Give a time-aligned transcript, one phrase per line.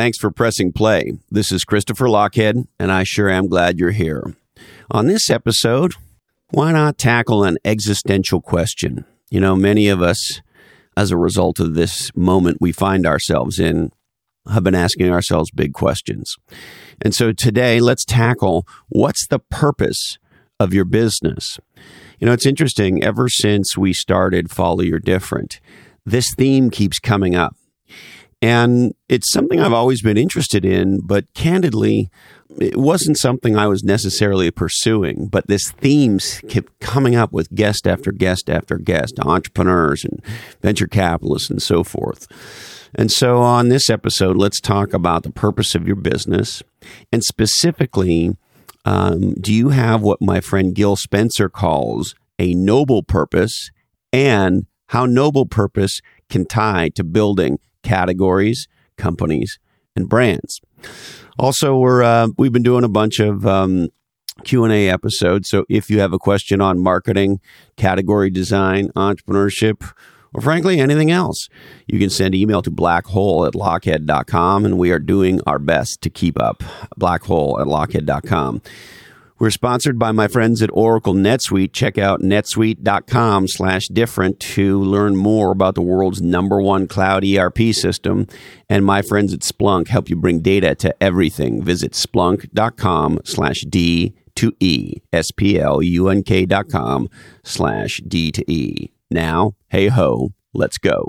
[0.00, 1.12] Thanks for pressing play.
[1.30, 4.34] This is Christopher Lochhead, and I sure am glad you're here.
[4.90, 5.92] On this episode,
[6.52, 9.04] why not tackle an existential question?
[9.28, 10.40] You know, many of us,
[10.96, 13.92] as a result of this moment we find ourselves in,
[14.50, 16.34] have been asking ourselves big questions.
[17.02, 20.16] And so today, let's tackle what's the purpose
[20.58, 21.60] of your business?
[22.18, 23.04] You know, it's interesting.
[23.04, 25.60] Ever since we started Follow Your Different,
[26.06, 27.54] this theme keeps coming up.
[28.42, 32.10] And it's something I've always been interested in, but candidly,
[32.58, 35.28] it wasn't something I was necessarily pursuing.
[35.28, 40.22] But this themes kept coming up with guest after guest after guest, entrepreneurs and
[40.62, 42.26] venture capitalists and so forth.
[42.94, 46.62] And so on this episode, let's talk about the purpose of your business
[47.12, 48.36] and specifically,
[48.84, 53.70] um, do you have what my friend Gil Spencer calls a noble purpose
[54.12, 59.58] and how noble purpose can tie to building categories, companies,
[59.96, 60.60] and brands.
[61.38, 63.88] Also, we're uh, we've been doing a bunch of um,
[64.44, 65.48] Q and A episodes.
[65.48, 67.40] So if you have a question on marketing,
[67.76, 69.92] category design, entrepreneurship,
[70.32, 71.48] or frankly anything else,
[71.86, 76.10] you can send email to blackhole at lochhead.com, and we are doing our best to
[76.10, 76.62] keep up.
[76.98, 78.62] Blackhole at lochhead.com.
[79.40, 81.72] We're sponsored by my friends at Oracle NetSuite.
[81.72, 87.72] Check out netsuite.com slash different to learn more about the world's number one cloud ERP
[87.72, 88.26] system.
[88.68, 91.62] And my friends at Splunk help you bring data to everything.
[91.62, 97.08] Visit splunk.com slash D to E, S-P-L-U-N-K dot com
[97.42, 98.90] slash D to E.
[99.10, 101.08] Now, hey ho, let's go.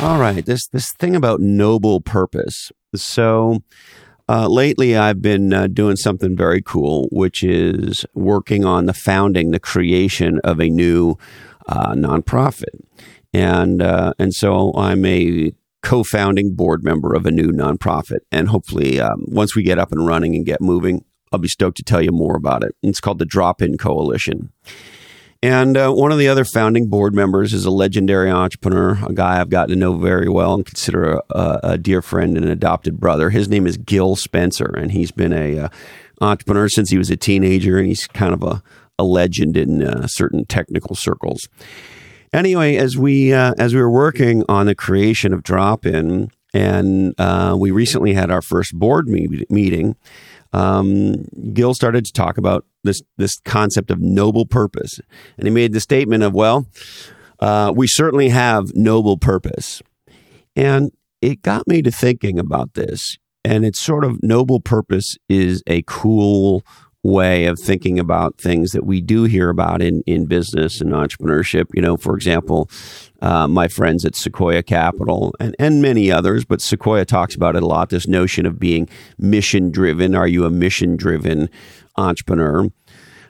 [0.00, 2.70] All right, this this thing about noble purpose.
[2.94, 3.64] So
[4.28, 9.50] uh, lately, I've been uh, doing something very cool, which is working on the founding,
[9.50, 11.16] the creation of a new
[11.66, 12.80] uh, nonprofit,
[13.34, 19.00] and uh, and so I'm a co-founding board member of a new nonprofit, and hopefully,
[19.00, 22.02] um, once we get up and running and get moving, I'll be stoked to tell
[22.02, 22.76] you more about it.
[22.84, 24.52] It's called the Drop In Coalition.
[25.42, 29.40] And uh, one of the other founding board members is a legendary entrepreneur, a guy
[29.40, 32.98] I've gotten to know very well and consider a, a dear friend and an adopted
[32.98, 33.30] brother.
[33.30, 35.68] His name is Gil Spencer, and he's been a uh,
[36.20, 38.64] entrepreneur since he was a teenager, and he's kind of a,
[38.98, 41.48] a legend in uh, certain technical circles.
[42.32, 47.14] Anyway, as we uh, as we were working on the creation of Drop In, and
[47.16, 49.94] uh, we recently had our first board me- meeting
[50.52, 55.00] um, Gil started to talk about this this concept of noble purpose,
[55.36, 56.66] and he made the statement of, "Well,
[57.40, 59.82] uh, we certainly have noble purpose,"
[60.56, 60.90] and
[61.20, 63.16] it got me to thinking about this.
[63.44, 66.62] And it's sort of noble purpose is a cool
[67.04, 71.66] way of thinking about things that we do hear about in, in business and entrepreneurship.
[71.72, 72.68] You know, for example,
[73.22, 77.62] uh, my friends at Sequoia Capital and, and many others, but Sequoia talks about it
[77.62, 80.14] a lot this notion of being mission driven.
[80.14, 81.48] Are you a mission driven
[81.98, 82.68] entrepreneur?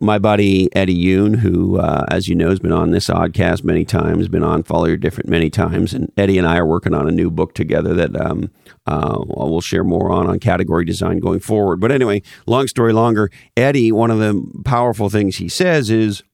[0.00, 3.84] My buddy Eddie Yoon, who, uh, as you know, has been on this oddcast many
[3.84, 7.06] times, been on Follow Your Different many times, and Eddie and I are working on
[7.06, 8.50] a new book together that um,
[8.84, 11.80] uh, we'll share more on on category design going forward.
[11.80, 16.24] But anyway, long story longer, Eddie, one of the powerful things he says is,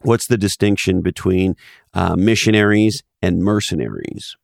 [0.00, 1.54] what's the distinction between
[1.92, 4.36] uh, missionaries and mercenaries?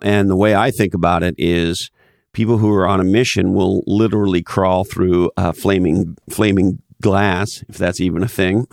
[0.00, 1.90] And the way I think about it is
[2.34, 8.00] people who are on a mission will literally crawl through flaming flaming glass, if that's
[8.00, 8.66] even a thing,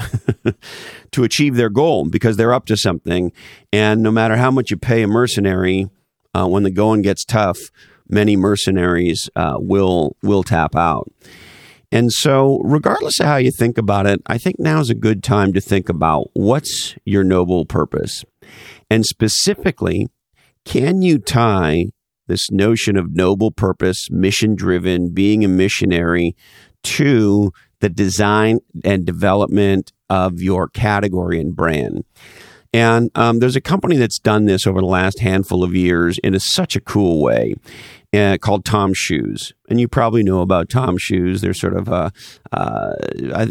[1.12, 3.32] to achieve their goal because they're up to something.
[3.74, 5.90] And no matter how much you pay a mercenary,
[6.34, 7.60] uh, when the going gets tough,
[8.08, 11.12] many mercenaries uh, will will tap out.
[11.92, 15.24] And so, regardless of how you think about it, I think now is a good
[15.24, 18.24] time to think about what's your noble purpose.
[18.90, 20.07] And specifically,
[20.64, 21.88] can you tie
[22.31, 26.33] this notion of noble purpose, mission driven, being a missionary
[26.81, 27.51] to
[27.81, 32.06] the design and development of your category and brand?
[32.73, 36.33] And um, there's a company that's done this over the last handful of years in
[36.33, 37.56] a, such a cool way.
[38.13, 41.39] Uh, called TOMS Shoes, and you probably know about TOMS Shoes.
[41.39, 42.09] They're sort of uh,
[42.51, 42.95] uh,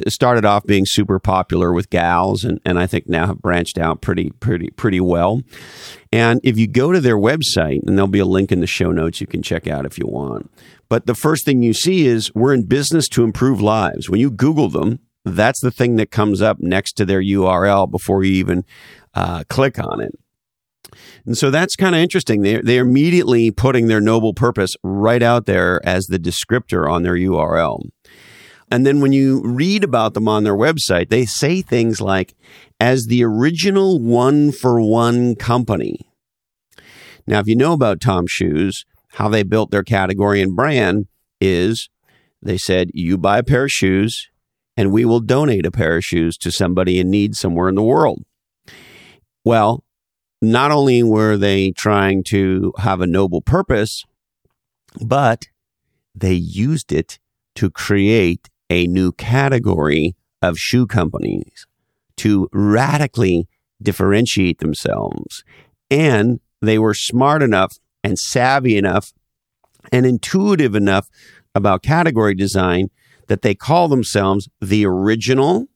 [0.07, 4.03] started off being super popular with gals, and, and I think now have branched out
[4.03, 5.41] pretty pretty pretty well.
[6.13, 8.93] And if you go to their website, and there'll be a link in the show
[8.93, 10.51] notes you can check out if you want.
[10.91, 14.11] But the first thing you see is we're in business to improve lives.
[14.11, 18.25] When you Google them, that's the thing that comes up next to their URL before
[18.25, 18.65] you even
[19.15, 20.13] uh, click on it.
[21.25, 22.43] And so that's kind of interesting.
[22.43, 27.15] They they're immediately putting their noble purpose right out there as the descriptor on their
[27.15, 27.83] URL.
[28.71, 32.35] And then when you read about them on their website, they say things like,
[32.79, 36.09] as the original one for one company.
[37.27, 38.85] Now, if you know about TOMS Shoes,
[39.15, 41.07] how they built their category and brand
[41.41, 41.89] is
[42.41, 44.31] they said, you buy a pair of shoes
[44.77, 47.83] and we will donate a pair of shoes to somebody in need somewhere in the
[47.83, 48.25] world.
[49.45, 49.85] Well,
[50.43, 54.05] not only were they trying to have a noble purpose,
[55.01, 55.47] but
[56.15, 57.19] they used it
[57.57, 61.67] to create a new category of shoe companies
[62.17, 63.49] to radically
[63.83, 65.45] differentiate themselves.
[65.91, 69.13] And they were smart enough and savvy enough
[69.93, 71.09] and intuitive enough
[71.55, 72.91] about category design
[73.31, 75.69] that they call themselves the original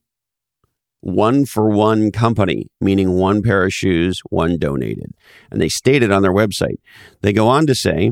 [1.02, 5.12] one for one company, meaning one pair of shoes, one donated.
[5.52, 6.78] And they state it on their website.
[7.20, 8.10] They go on to say,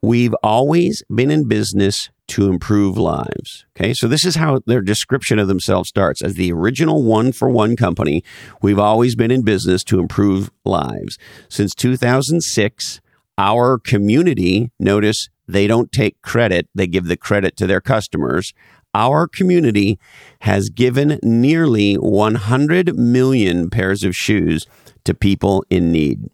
[0.00, 3.66] We've always been in business to improve lives.
[3.76, 6.22] Okay, so this is how their description of themselves starts.
[6.22, 8.22] As the original one for one company,
[8.62, 11.18] we've always been in business to improve lives.
[11.48, 13.00] Since 2006,
[13.38, 18.52] our community, notice they don't take credit, they give the credit to their customers
[18.94, 19.98] our community
[20.40, 24.66] has given nearly 100 million pairs of shoes
[25.04, 26.30] to people in need.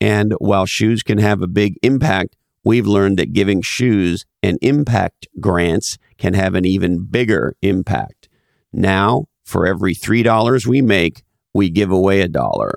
[0.00, 5.26] And while shoes can have a big impact, we've learned that giving shoes and impact
[5.40, 8.28] grants can have an even bigger impact.
[8.72, 12.72] Now, for every $3 we make, we give away a dollar.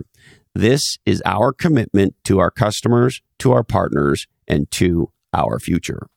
[0.54, 6.08] This is our commitment to our customers, to our partners, and to our future.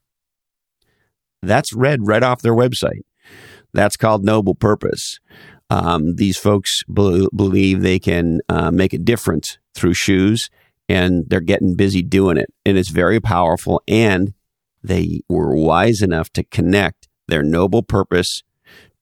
[1.43, 3.03] That's read right off their website.
[3.73, 5.19] That's called Noble Purpose.
[5.71, 10.51] Um, these folks be- believe they can uh, make a difference through shoes,
[10.89, 12.53] and they're getting busy doing it.
[12.67, 13.81] And it's very powerful.
[13.87, 14.35] And
[14.83, 18.43] they were wise enough to connect their noble purpose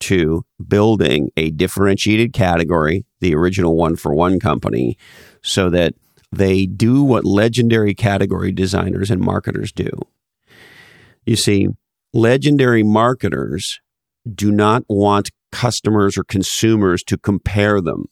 [0.00, 4.96] to building a differentiated category, the original one for one company,
[5.42, 5.94] so that
[6.30, 9.90] they do what legendary category designers and marketers do.
[11.24, 11.68] You see,
[12.12, 13.80] legendary marketers
[14.34, 18.06] do not want customers or consumers to compare them.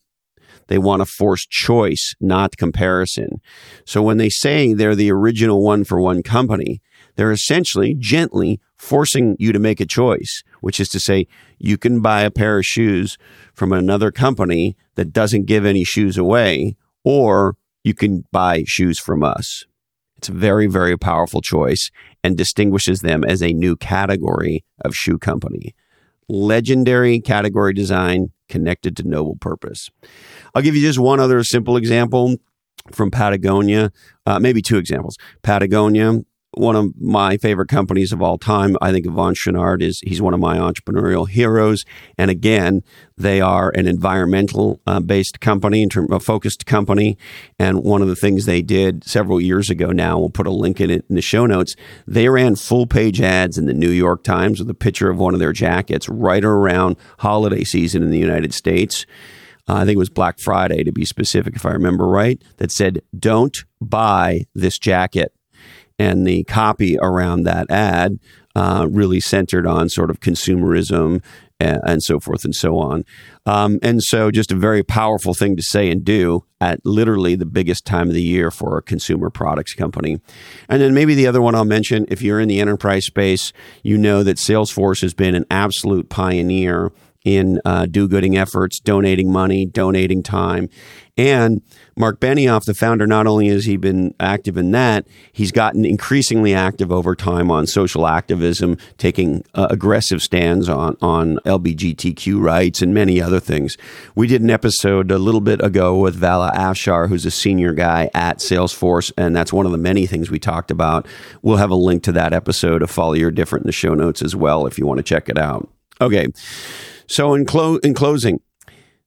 [0.68, 3.40] They want to force choice, not comparison.
[3.84, 6.80] So when they say they're the original one for one company,
[7.14, 11.26] they're essentially gently forcing you to make a choice, which is to say,
[11.58, 13.16] you can buy a pair of shoes
[13.54, 19.22] from another company that doesn't give any shoes away, or you can buy shoes from
[19.22, 19.64] us.
[20.16, 21.92] It's a very, very powerful choice
[22.24, 25.72] and distinguishes them as a new category of shoe company.
[26.28, 29.88] Legendary category design connected to noble purpose.
[30.52, 32.38] I'll give you just one other simple example
[32.90, 33.92] from Patagonia,
[34.26, 35.16] uh, maybe two examples.
[35.42, 36.22] Patagonia
[36.56, 38.76] one of my favorite companies of all time.
[38.80, 41.84] I think Yvon Chouinard is he's one of my entrepreneurial heroes.
[42.16, 42.82] And again,
[43.16, 47.18] they are an environmental uh, based company, in term, a focused company.
[47.58, 50.80] And one of the things they did several years ago now, we'll put a link
[50.80, 51.76] in it in the show notes.
[52.06, 55.34] They ran full page ads in the New York Times with a picture of one
[55.34, 59.04] of their jackets right around holiday season in the United States.
[59.68, 62.70] Uh, I think it was Black Friday to be specific, if I remember right, that
[62.70, 65.32] said, Don't buy this jacket
[65.98, 68.18] and the copy around that ad
[68.54, 71.22] uh, really centered on sort of consumerism
[71.60, 73.04] and, and so forth and so on.
[73.44, 77.46] Um, and so, just a very powerful thing to say and do at literally the
[77.46, 80.20] biggest time of the year for a consumer products company.
[80.68, 83.96] And then, maybe the other one I'll mention if you're in the enterprise space, you
[83.96, 86.92] know that Salesforce has been an absolute pioneer
[87.24, 90.68] in uh, do gooding efforts, donating money, donating time.
[91.16, 91.60] And
[91.98, 96.52] Marc Benioff, the founder, not only has he been active in that, he's gotten increasingly
[96.52, 102.92] active over time on social activism, taking uh, aggressive stands on, on LGBTQ rights and
[102.92, 103.78] many other things.
[104.14, 108.10] We did an episode a little bit ago with Vala Afshar, who's a senior guy
[108.14, 111.06] at Salesforce, and that's one of the many things we talked about.
[111.40, 114.20] We'll have a link to that episode of Follow Your Different in the show notes
[114.20, 115.68] as well if you want to check it out.
[116.00, 116.26] Okay.
[117.06, 118.40] So, in, clo- in closing,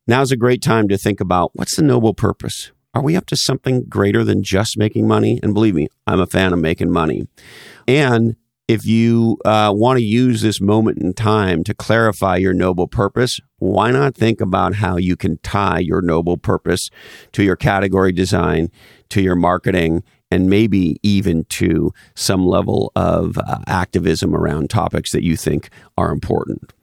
[0.09, 2.71] Now's a great time to think about what's the noble purpose?
[2.99, 5.39] Are we up to something greater than just making money?
[5.41, 7.29] And believe me, I'm a fan of making money.
[7.87, 8.35] And
[8.67, 13.39] if you uh, want to use this moment in time to clarify your noble purpose,
[13.59, 16.89] why not think about how you can tie your noble purpose
[17.31, 18.69] to your category design,
[19.07, 25.23] to your marketing, and maybe even to some level of uh, activism around topics that
[25.23, 26.73] you think are important.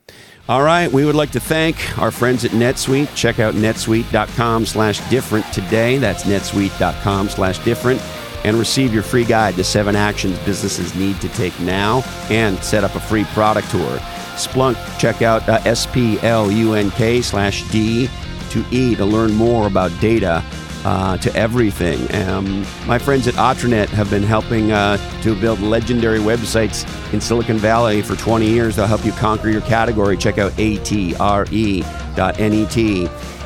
[0.49, 3.13] All right, we would like to thank our friends at NetSuite.
[3.17, 5.99] Check out netsuite.com slash different today.
[5.99, 8.01] That's netsuite.com slash different.
[8.45, 12.85] And receive your free guide to seven actions businesses need to take now and set
[12.85, 13.99] up a free product tour.
[14.37, 18.09] Splunk, check out uh, S-P-L-U-N-K slash D
[18.51, 20.45] to E to learn more about data
[20.87, 21.99] uh, to everything.
[22.15, 27.59] Um, my friends at Atranet have been helping uh, to build legendary websites in Silicon
[27.59, 28.77] Valley for 20 years.
[28.77, 30.17] They'll help you conquer your category.
[30.17, 31.17] Check out atre.net.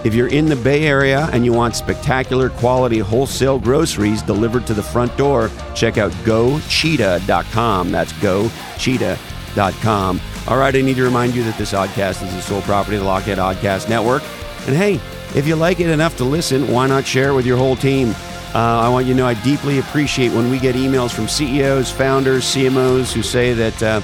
[0.05, 4.75] If you're in the Bay Area and you want spectacular quality wholesale groceries delivered to
[4.75, 7.91] the front door, check out gocheetah.com.
[7.91, 10.21] That's gocheetah.com.
[10.47, 13.05] All right, I need to remind you that this oddcast is the sole property of
[13.05, 14.23] the Lochhead Oddcast Network.
[14.67, 15.01] And hey,
[15.35, 18.15] if you like it enough to listen, why not share it with your whole team?
[18.55, 21.91] Uh, I want you to know I deeply appreciate when we get emails from CEOs,
[21.91, 24.01] founders, CMOs who say that uh,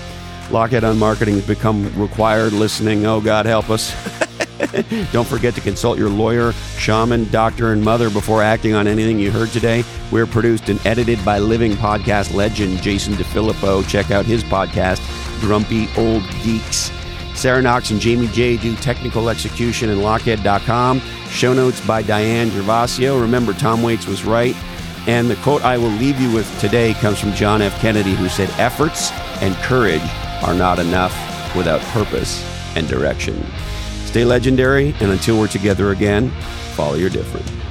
[0.51, 3.07] Lochhead on Marketing has become required listening.
[3.07, 3.93] Oh, God, help us.
[5.13, 9.33] Don't forget to consult your lawyer, shaman, doctor, and mother before acting on anything you
[9.33, 9.85] heard today.
[10.13, 13.87] We're produced and edited by living podcast legend Jason DeFilippo.
[13.89, 15.01] Check out his podcast,
[15.41, 16.93] Grumpy Old Geeks.
[17.35, 21.01] Sarah Knox and Jamie J do technical execution in lochhead.com.
[21.31, 23.21] Show notes by Diane Gervasio.
[23.21, 24.57] Remember, Tom Waits was right.
[25.07, 27.79] And the quote I will leave you with today comes from John F.
[27.81, 30.03] Kennedy, who said, Efforts and courage
[30.43, 31.15] are not enough
[31.55, 32.45] without purpose
[32.77, 33.45] and direction.
[34.05, 36.31] Stay legendary, and until we're together again,
[36.75, 37.66] follow your different.